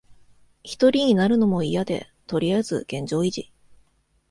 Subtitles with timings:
[0.63, 3.51] ひとりになるのもいやで、とりあえず現状維持。